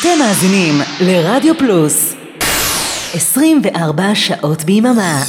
אתם 0.00 0.18
מאזינים 0.18 0.74
לרדיו 1.00 1.58
פלוס 1.58 2.14
24 3.14 4.14
שעות 4.14 4.64
ביממה 4.64 5.22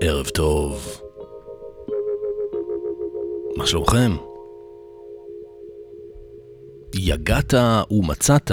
ערב 0.00 0.26
טוב. 0.26 1.00
מה 3.56 3.66
שלומכם? 3.66 4.16
יגעת 6.94 7.54
ומצאת, 7.90 8.50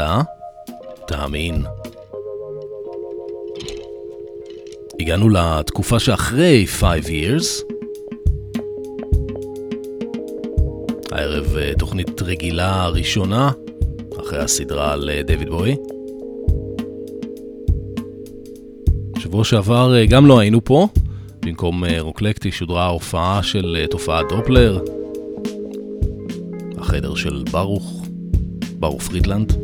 תאמין. 1.07 1.78
הגענו 4.99 5.29
לתקופה 5.29 5.99
שאחרי 5.99 6.67
5 6.67 7.05
years. 7.05 7.73
הערב 11.11 11.57
אה, 11.57 11.71
תוכנית 11.79 12.21
רגילה 12.21 12.87
ראשונה, 12.87 13.51
אחרי 14.19 14.39
הסדרה 14.39 14.93
על 14.93 15.09
אה, 15.09 15.21
דויד 15.23 15.49
בוי. 15.49 15.75
שבוע 19.19 19.43
שעבר 19.43 19.95
אה, 19.95 20.05
גם 20.05 20.25
לא 20.25 20.39
היינו 20.39 20.63
פה, 20.63 20.87
במקום 21.45 21.83
רוקלקטי 21.99 22.51
שודרה 22.51 22.85
ההופעה 22.85 23.43
של 23.43 23.85
תופעת 23.89 24.25
דופלר, 24.29 24.79
החדר 26.77 27.15
של 27.15 27.43
ברוך, 27.51 28.05
ברוך 28.79 29.01
פרידלנד. 29.01 29.58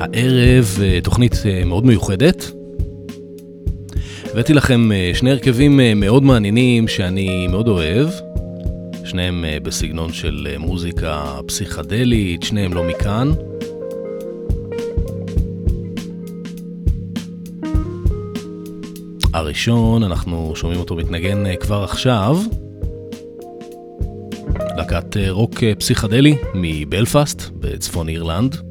הערב 0.00 0.78
אה, 0.82 1.00
תוכנית 1.00 1.32
אה, 1.46 1.64
מאוד 1.64 1.86
מיוחדת. 1.86 2.50
הבאתי 4.32 4.54
לכם 4.54 4.92
אה, 4.92 5.10
שני 5.14 5.30
הרכבים 5.30 5.80
מאוד 5.96 6.22
מעניינים 6.22 6.88
שאני 6.88 7.46
מאוד 7.48 7.68
אוהב. 7.68 8.08
שניהם 9.04 9.44
בסגנון 9.62 10.12
של 10.12 10.54
מוזיקה 10.58 11.38
פסיכדלית, 11.46 12.42
שניהם 12.42 12.72
לא 12.72 12.84
מכאן. 12.84 13.32
הראשון, 19.34 20.02
אנחנו 20.02 20.52
שומעים 20.56 20.80
אותו 20.80 20.96
מתנגן 20.96 21.56
כבר 21.60 21.84
עכשיו. 21.84 22.38
להקת 24.76 25.16
רוק 25.28 25.64
פסיכדלי 25.78 26.36
מבלפאסט 26.54 27.42
בצפון 27.60 28.08
אירלנד. 28.08 28.65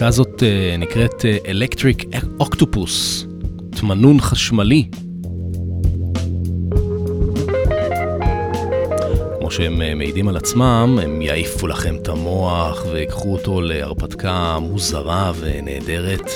הלהקה 0.00 0.08
הזאת 0.08 0.42
uh, 0.42 0.78
נקראת 0.78 1.24
אלקטריק 1.48 2.02
uh, 2.02 2.26
אוקטופוס, 2.40 3.26
תמנון 3.70 4.20
חשמלי. 4.20 4.88
כמו 9.38 9.50
שהם 9.50 9.80
uh, 9.80 9.94
מעידים 9.94 10.28
על 10.28 10.36
עצמם, 10.36 10.98
הם 11.02 11.22
יעיפו 11.22 11.66
לכם 11.66 11.96
את 12.02 12.08
המוח 12.08 12.84
ויקחו 12.92 13.32
אותו 13.32 13.60
להרפתקה 13.60 14.58
מוזרה 14.58 15.32
ונהדרת. 15.40 16.30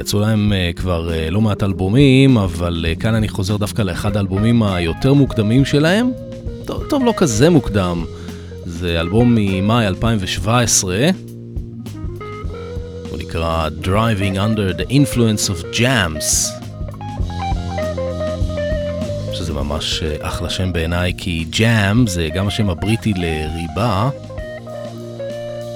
יצאו 0.00 0.20
להם 0.20 0.52
כבר 0.76 1.10
לא 1.30 1.40
מעט 1.40 1.62
אלבומים, 1.62 2.38
אבל 2.38 2.86
כאן 3.00 3.14
אני 3.14 3.28
חוזר 3.28 3.56
דווקא 3.56 3.82
לאחד 3.82 4.16
האלבומים 4.16 4.62
היותר 4.62 5.12
מוקדמים 5.12 5.64
שלהם, 5.64 6.10
טוב, 6.88 7.04
לא 7.04 7.14
כזה 7.16 7.50
מוקדם. 7.50 8.04
זה 8.64 9.00
אלבום 9.00 9.34
ממאי 9.38 9.86
2017. 9.86 11.10
הוא 13.10 13.18
נקרא 13.18 13.68
Driving 13.82 14.34
Under 14.34 14.78
the 14.78 14.90
Influence 14.90 15.50
of 15.50 15.76
Jams. 15.76 16.52
שזה 19.32 19.52
ממש 19.52 20.02
אה, 20.02 20.16
אחלה 20.20 20.50
שם 20.50 20.72
בעיניי, 20.72 21.12
כי 21.18 21.46
ג'אם 21.50 22.06
זה 22.06 22.28
גם 22.34 22.46
השם 22.46 22.70
הבריטי 22.70 23.12
לריבה, 23.16 24.10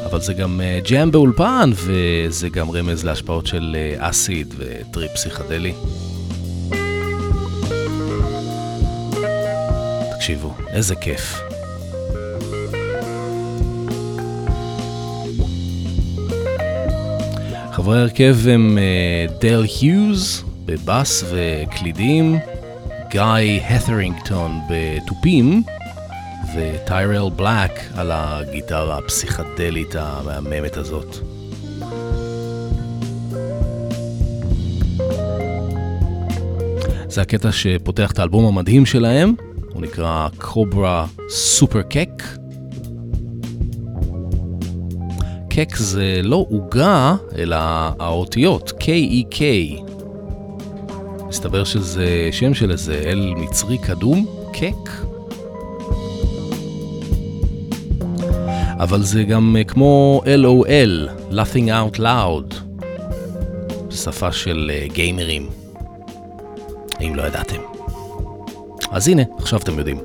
אבל 0.06 0.20
זה 0.20 0.34
גם 0.34 0.60
ג'אם 0.84 1.06
אה, 1.06 1.10
באולפן, 1.12 1.70
וזה 1.74 2.48
גם 2.48 2.70
רמז 2.70 3.04
להשפעות 3.04 3.46
של 3.46 3.76
אסיד 3.98 4.54
אה, 4.60 4.66
וטריפ 4.90 5.12
פסיכדלי. 5.12 5.72
תקשיבו, 10.16 10.54
איזה 10.72 10.94
כיף. 10.94 11.40
חברי 17.72 17.98
ההרכב 17.98 18.36
הם 18.48 18.78
דל 19.40 19.64
היוז 19.80 20.44
בבאס 20.66 21.24
וקלידים, 21.30 22.38
גיא 23.10 23.60
הת'רינגטון 23.70 24.60
בתופים 24.70 25.62
וטיירל 26.56 27.30
בלק 27.30 27.80
על 27.96 28.10
הגיטרה 28.14 28.98
הפסיכדלית 28.98 29.94
המהממת 29.94 30.76
הזאת. 30.76 31.16
זה 37.08 37.20
הקטע 37.20 37.52
שפותח 37.52 38.12
את 38.12 38.18
האלבום 38.18 38.46
המדהים 38.46 38.86
שלהם, 38.86 39.34
הוא 39.80 39.86
נקרא 39.86 40.28
קוברה 40.38 41.06
סופר 41.28 41.82
קק. 41.82 42.22
קק 45.50 45.76
זה 45.76 46.20
לא 46.22 46.46
עוגה, 46.50 47.16
אלא 47.38 47.56
האותיות, 47.98 48.72
K-E-K. 48.80 49.42
מסתבר 51.28 51.64
שזה 51.64 52.28
שם 52.32 52.54
של 52.54 52.70
איזה 52.70 53.02
אל 53.04 53.34
מצרי 53.36 53.78
קדום, 53.78 54.26
קק. 54.52 54.90
אבל 58.78 59.02
זה 59.02 59.22
גם 59.22 59.56
כמו 59.68 60.22
LOL, 60.24 61.10
Laughing 61.32 61.68
Out 61.68 61.98
Loud, 61.98 62.54
שפה 63.90 64.32
של 64.32 64.70
אה, 64.74 64.86
גיימרים, 64.92 65.48
אם 67.00 67.12
לא 67.14 67.22
ידעתם. 67.22 67.79
אז 68.90 69.08
הנה, 69.08 69.22
עכשיו 69.38 69.60
אתם 69.60 69.78
יודעים. 69.78 69.98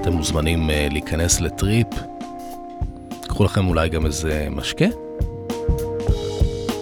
אתם 0.00 0.12
מוזמנים 0.12 0.70
uh, 0.70 0.92
להיכנס 0.92 1.40
לטריפ. 1.40 1.86
קחו 3.20 3.44
לכם 3.44 3.68
אולי 3.68 3.88
גם 3.88 4.06
איזה 4.06 4.48
משקה. 4.50 4.84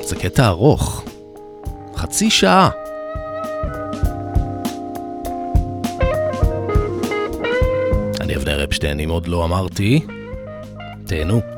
זה 0.03 0.17
קטע 0.17 0.49
ארוך. 0.49 1.05
חצי 1.97 2.31
שעה. 2.31 2.71
אני 8.21 8.37
אבנר 8.37 8.65
אפשטיין, 8.65 9.01
אם 9.01 9.11
עוד 9.11 9.27
לא 9.29 9.45
אמרתי, 9.45 10.07
תהנו. 11.07 11.58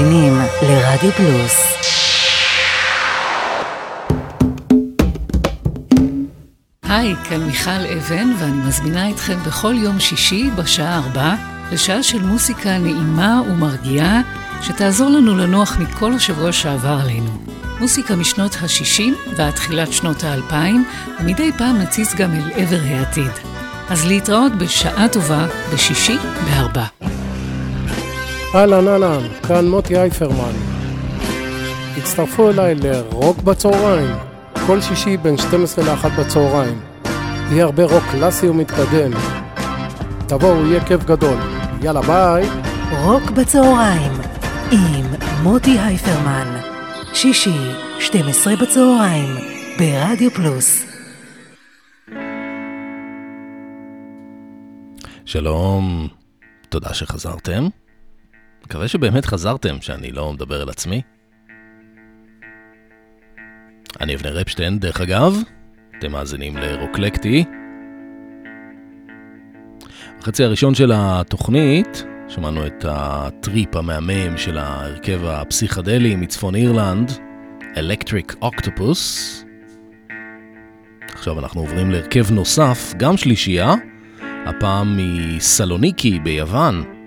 מאזינים 0.00 0.40
לרדיו 0.62 1.12
פלוס. 1.12 1.76
היי, 6.82 7.14
כאן 7.28 7.42
מיכל 7.42 7.70
אבן, 7.70 8.32
ואני 8.38 8.68
מזמינה 8.68 9.10
אתכם 9.10 9.38
בכל 9.46 9.74
יום 9.76 10.00
שישי 10.00 10.50
בשעה 10.56 10.96
ארבע 10.96 11.34
לשעה 11.72 12.02
של 12.02 12.22
מוסיקה 12.22 12.78
נעימה 12.78 13.42
ומרגיעה, 13.50 14.20
שתעזור 14.62 15.10
לנו 15.10 15.36
לנוח 15.36 15.78
מכל 15.78 16.12
השבוע 16.12 16.52
שעבר 16.52 16.98
עלינו. 17.02 17.30
מוסיקה 17.80 18.16
משנות 18.16 18.54
ה-60 18.54 19.34
ועד 19.36 19.50
תחילת 19.54 19.92
שנות 19.92 20.24
ה-2000, 20.24 20.54
ומדי 21.20 21.50
פעם 21.58 21.78
נציץ 21.78 22.14
גם 22.14 22.34
אל 22.34 22.50
עבר 22.54 22.80
העתיד. 22.84 23.32
אז 23.90 24.06
להתראות 24.06 24.52
בשעה 24.58 25.08
טובה 25.08 25.46
בשישי 25.74 26.16
בארבע. 26.44 26.99
אהלן 28.54 28.88
אהלן, 28.88 29.28
כאן 29.48 29.68
מוטי 29.68 29.98
הייפרמן. 29.98 30.52
הצטרפו 31.96 32.50
אליי 32.50 32.74
לרוק 32.74 33.38
בצהריים, 33.42 34.16
כל 34.66 34.80
שישי 34.80 35.16
בין 35.16 35.36
12 35.38 35.84
ל-1 35.84 36.08
בצהריים. 36.20 36.80
יהיה 37.50 37.64
הרבה 37.64 37.84
רוק 37.84 38.04
קלאסי 38.10 38.48
ומתקדם. 38.48 39.10
תבואו, 40.26 40.66
יהיה 40.66 40.84
כיף 40.84 41.04
גדול. 41.04 41.38
יאללה 41.82 42.00
ביי. 42.00 42.48
רוק 43.02 43.30
בצהריים 43.30 44.12
עם 44.72 45.06
מוטי 45.42 45.78
הייפרמן. 45.78 46.60
שישי, 47.14 47.72
12 48.00 48.56
בצהריים, 48.56 49.36
ברדיו 49.78 50.30
פלוס. 50.30 50.84
שלום, 55.24 56.08
תודה 56.68 56.94
שחזרתם. 56.94 57.79
מקווה 58.64 58.88
שבאמת 58.88 59.26
חזרתם, 59.26 59.80
שאני 59.80 60.12
לא 60.12 60.32
מדבר 60.32 60.62
אל 60.62 60.68
עצמי. 60.68 61.02
אני 64.00 64.14
אבנר 64.14 64.32
רפשטיין, 64.32 64.78
דרך 64.78 65.00
אגב, 65.00 65.36
אתם 65.98 66.12
מאזינים 66.12 66.56
לרוקלקטי. 66.56 67.44
בחצי 70.20 70.44
הראשון 70.44 70.74
של 70.74 70.92
התוכנית 70.94 72.04
שמענו 72.28 72.66
את 72.66 72.84
הטריפ 72.88 73.76
המהמם 73.76 74.36
של 74.36 74.58
ההרכב 74.58 75.24
הפסיכדלי 75.24 76.16
מצפון 76.16 76.54
אירלנד, 76.54 77.12
Electric 77.60 78.44
Octopus. 78.44 78.98
עכשיו 81.12 81.38
אנחנו 81.38 81.60
עוברים 81.60 81.90
להרכב 81.90 82.30
נוסף, 82.30 82.94
גם 82.96 83.16
שלישייה, 83.16 83.74
הפעם 84.46 84.96
מסלוניקי 84.96 86.18
ביוון. 86.18 86.99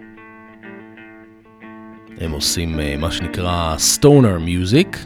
הם 2.24 2.32
עושים 2.32 2.80
אה, 2.80 2.96
מה 2.98 3.12
שנקרא 3.12 3.76
stoner 3.78 4.40
music, 4.40 4.98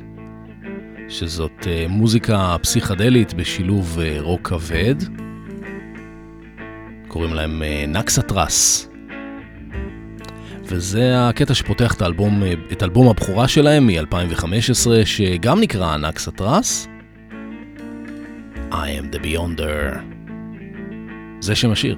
שזאת 1.09 1.67
אה, 1.67 1.85
מוזיקה 1.89 2.55
פסיכדלית 2.61 3.33
בשילוב 3.33 3.99
אה, 3.99 4.17
רוק 4.19 4.47
כבד. 4.47 4.95
קוראים 7.07 7.33
להם 7.33 7.63
Naxatras. 7.87 8.89
וזה 10.63 11.27
הקטע 11.27 11.53
שפותח 11.53 11.93
את 11.93 12.01
האלבום, 12.01 12.43
את 12.71 12.83
אלבום 12.83 13.09
הבכורה 13.09 13.47
שלהם 13.47 13.87
מ-2015, 13.87 14.89
שגם 15.05 15.59
נקרא 15.59 15.97
Naxatras. 15.97 16.87
I 18.71 18.73
am 18.73 19.15
the 19.15 19.19
Beyonder. 19.19 19.97
זה 21.39 21.55
שם 21.55 21.71
השיר. 21.71 21.95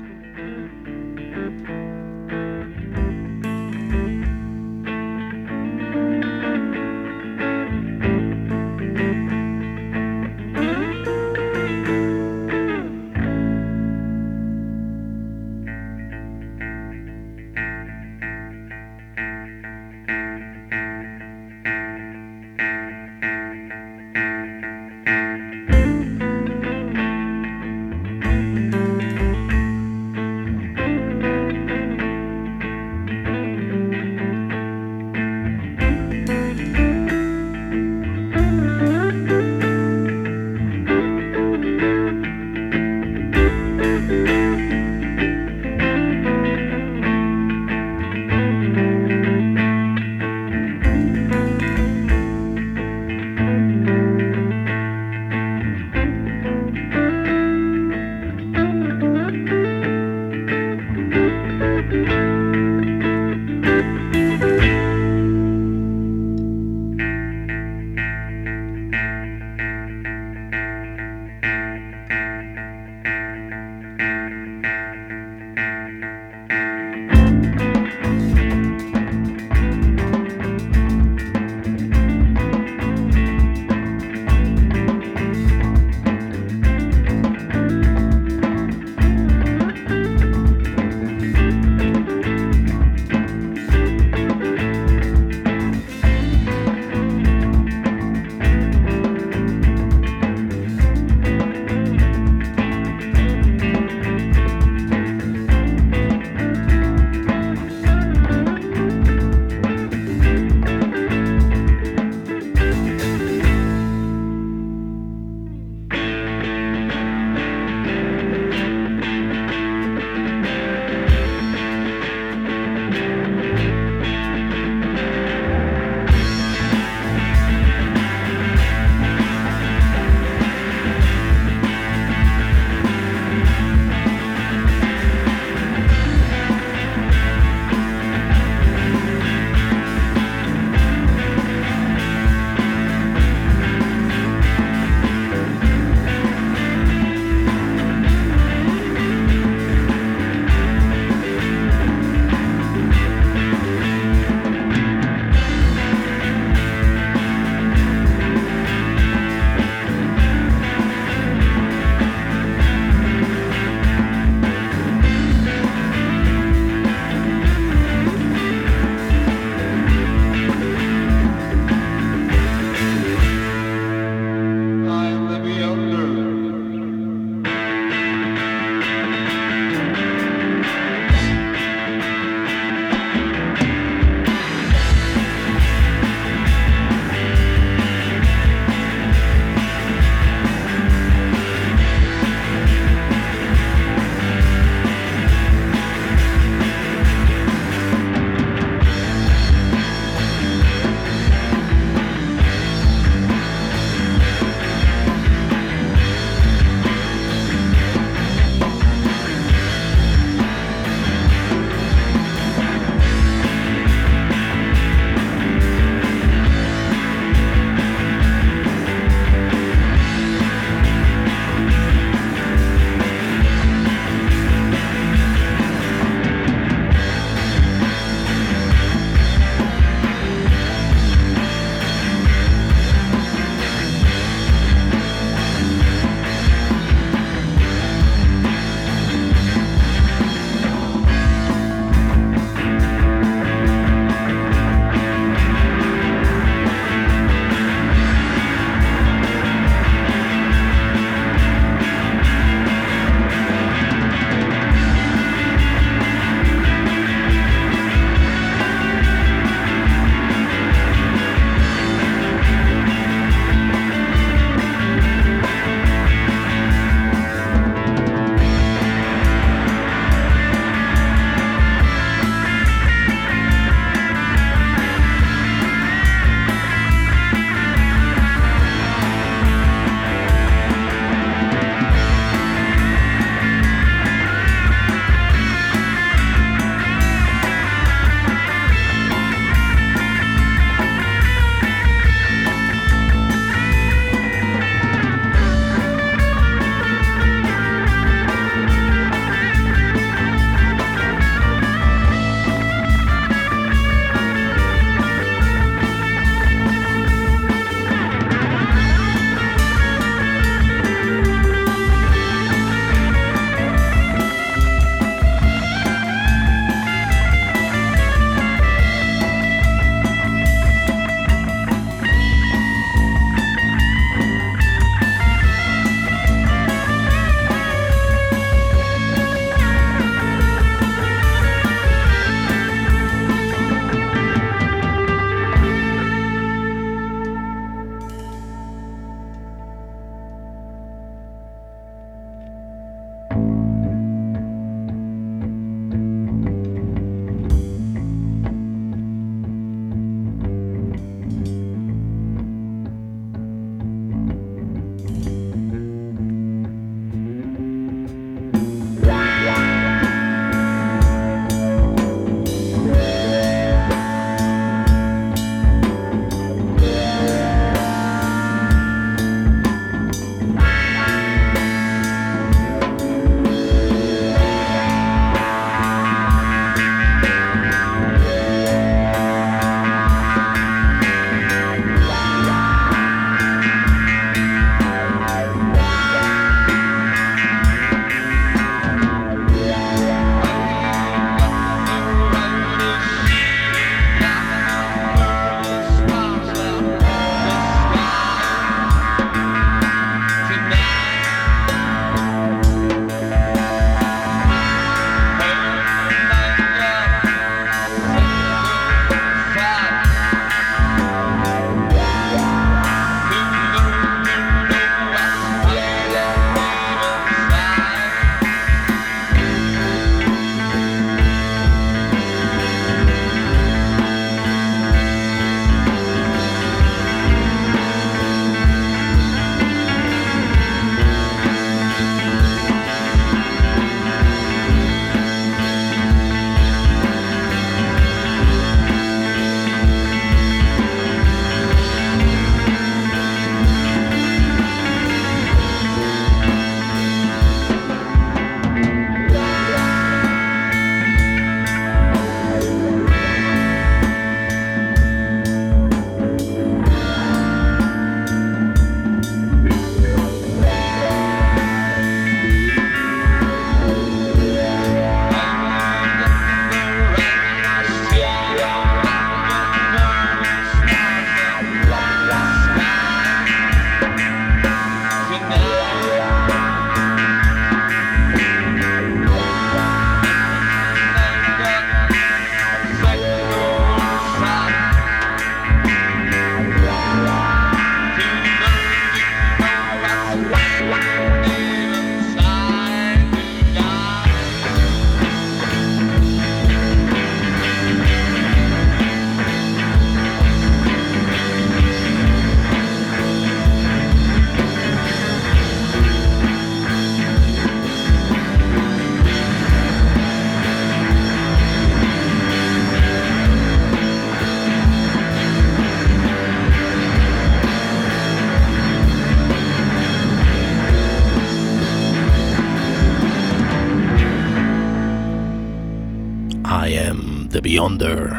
Beyonder. 527.90 528.34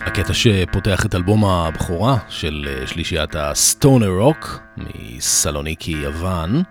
הקטע 0.00 0.34
שפותח 0.34 1.06
את 1.06 1.14
אלבום 1.14 1.44
הבכורה 1.44 2.18
של 2.28 2.68
אה, 2.68 2.86
שלישיית 2.86 3.36
ה 3.36 3.46
stoner 3.46 4.08
rock 4.08 4.60
מסלוניקי 4.76 5.90
יוון, 5.90 6.62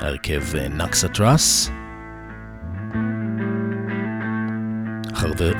ההרכב 0.00 0.42
Naxatras. 0.70 1.70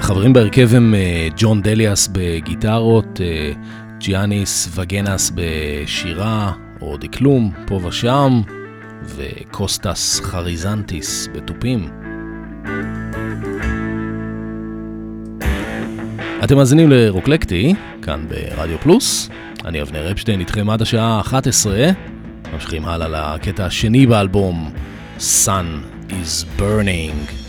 חברים 0.00 0.32
בהרכב 0.32 0.74
הם 0.74 0.94
אה, 0.94 1.28
ג'ון 1.36 1.62
דליאס 1.62 2.08
בגיטרות, 2.12 3.20
אה, 3.20 3.52
ג'יאניס 3.98 4.68
וגנאס 4.74 5.32
בשירה 5.34 6.52
או 6.80 6.96
דקלום 6.96 7.52
פה 7.66 7.74
ושם, 7.74 8.40
וקוסטס 9.04 10.20
חריזנטיס 10.20 11.28
בתופים. 11.34 12.03
אתם 16.44 16.56
מאזינים 16.56 16.90
לרוקלקטי, 16.90 17.74
כאן 18.02 18.26
ברדיו 18.28 18.78
פלוס. 18.78 19.30
אני 19.64 19.82
אבנר 19.82 20.12
אפשטיין 20.12 20.40
איתכם 20.40 20.70
עד 20.70 20.82
השעה 20.82 21.20
11. 21.20 21.90
ממשיכים 22.52 22.84
הלאה 22.84 23.34
לקטע 23.36 23.66
השני 23.66 24.06
באלבום, 24.06 24.70
Sun 25.18 26.10
is 26.10 26.60
Burning. 26.60 27.43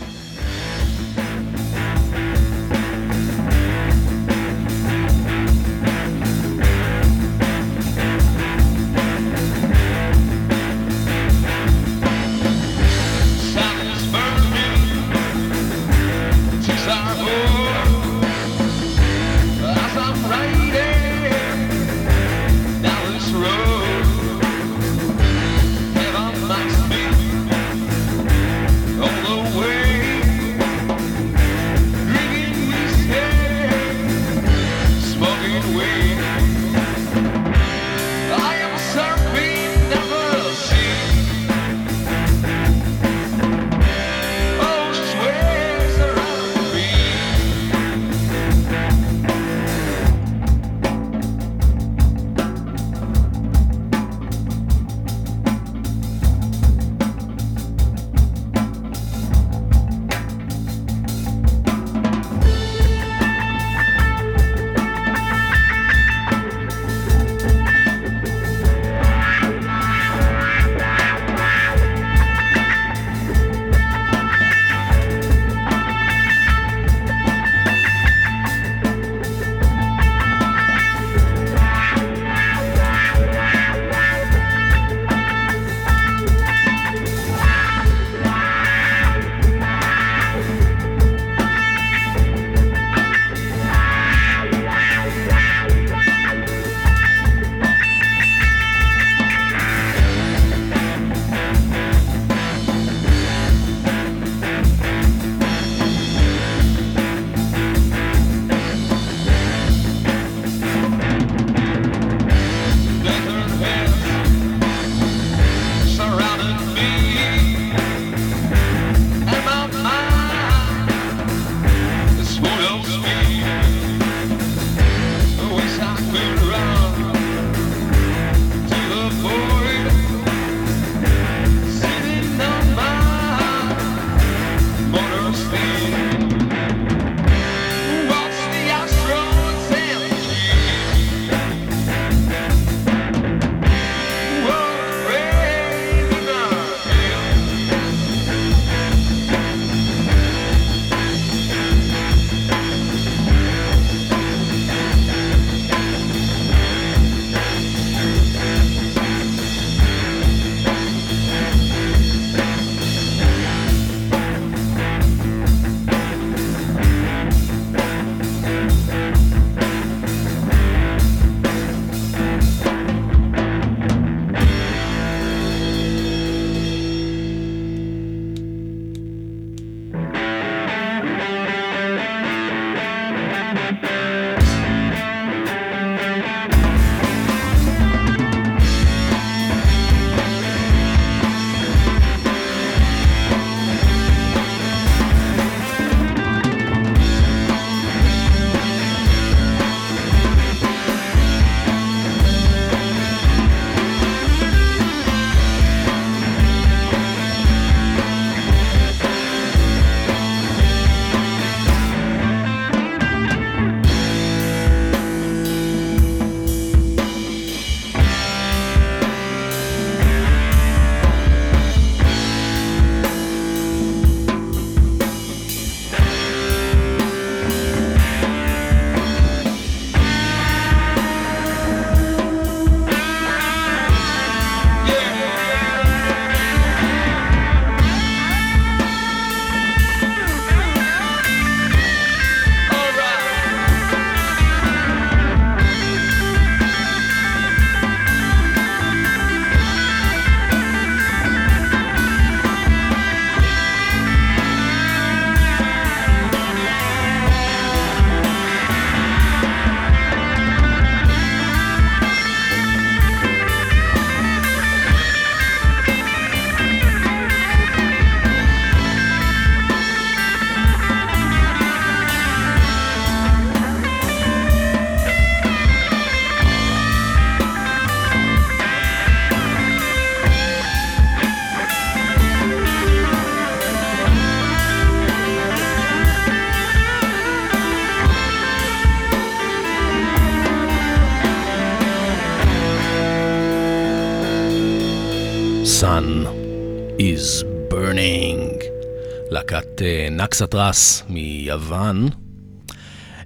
אה, 300.42 300.46
טראס 300.46 301.02
מיוון. 301.08 302.08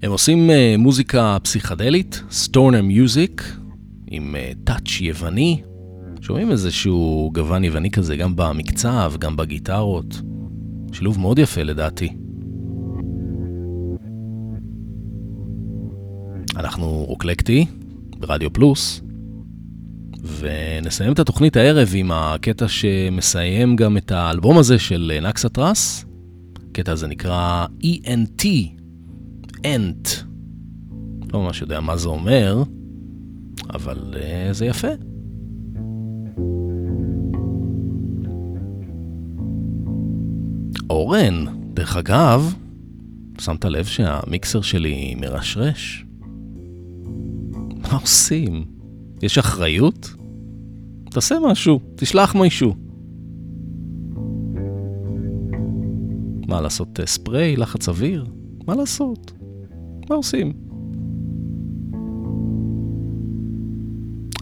הם 0.02 0.12
עושים 0.12 0.50
אה, 0.50 0.74
מוזיקה 0.78 1.36
פסיכדלית, 1.42 2.22
stoner 2.30 2.82
music, 2.82 3.56
עם 4.06 4.36
touch 4.64 5.00
יווני. 5.00 5.62
שומעים 6.20 6.50
איזשהו 6.50 7.30
גוון 7.34 7.64
יווני 7.64 7.90
כזה 7.90 8.16
גם 8.16 8.36
במקצב, 8.36 9.12
גם 9.18 9.36
בגיטרות. 9.36 10.20
שילוב 10.92 11.20
מאוד 11.20 11.38
יפה 11.38 11.62
לדעתי. 11.62 12.08
אנחנו 16.56 17.04
רוקלקטי 17.08 17.66
ברדיו 18.18 18.52
פלוס, 18.52 19.00
ונסיים 20.24 21.12
את 21.12 21.18
התוכנית 21.18 21.56
הערב 21.56 21.88
עם 21.94 22.12
הקטע 22.12 22.68
שמסיים 22.68 23.76
גם 23.76 23.96
את 23.96 24.12
האלבום 24.12 24.58
הזה 24.58 24.78
של 24.78 25.18
Naxatras. 25.22 26.09
הקטע 26.70 26.92
הזה 26.92 27.06
נקרא 27.06 27.66
ENT, 27.82 28.44
ENT. 29.56 30.08
לא 31.32 31.42
ממש 31.42 31.60
יודע 31.60 31.80
מה 31.80 31.96
זה 31.96 32.08
אומר, 32.08 32.62
אבל 33.70 34.14
uh, 34.14 34.52
זה 34.52 34.66
יפה. 34.66 34.88
אורן, 40.90 41.44
דרך 41.74 41.96
אגב, 41.96 42.54
שמת 43.38 43.64
לב 43.64 43.84
שהמיקסר 43.84 44.60
שלי 44.60 45.14
מרשרש? 45.20 46.04
מה 47.82 47.98
עושים? 48.00 48.64
יש 49.22 49.38
אחריות? 49.38 50.14
תעשה 51.10 51.34
משהו, 51.50 51.80
תשלח 51.94 52.34
מישהו. 52.34 52.89
מה 56.50 56.60
לעשות, 56.60 57.00
ספרי, 57.04 57.56
לחץ 57.56 57.88
אוויר? 57.88 58.24
מה 58.66 58.74
לעשות? 58.74 59.32
מה 60.10 60.16
עושים? 60.16 60.52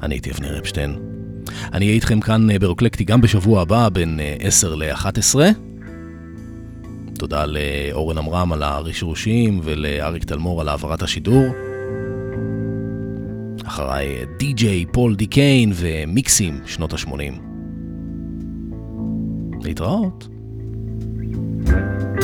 אני 0.02 0.14
הייתי 0.14 0.30
אבנר 0.30 0.58
אפשטיין. 0.58 0.94
אני 1.72 1.84
אהיה 1.84 1.94
איתכם 1.94 2.20
כאן 2.20 2.50
אה, 2.50 2.58
ברוקלקטי 2.58 3.04
גם 3.04 3.20
בשבוע 3.20 3.62
הבא 3.62 3.88
בין 3.88 4.20
10 4.38 4.70
אה, 4.70 4.76
ל-11. 4.76 5.38
תודה 7.18 7.44
לאורן 7.46 8.18
עמרם 8.18 8.52
על 8.52 8.62
הרשרושים 8.62 9.60
ולאריק 9.62 10.24
תלמור 10.24 10.60
על 10.60 10.68
העברת 10.68 11.02
השידור. 11.02 11.44
אחריי 13.66 14.24
די.ג'יי 14.38 14.86
פול 14.92 15.14
דיקיין 15.14 15.72
ומיקסים 15.74 16.60
שנות 16.66 16.92
ה-80. 16.92 17.40
להתראות. 19.62 20.37
Thank 21.68 22.02
you. 22.02 22.17